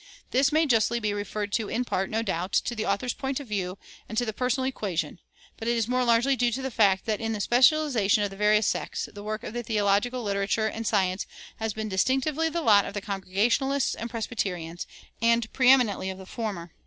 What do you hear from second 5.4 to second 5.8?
but it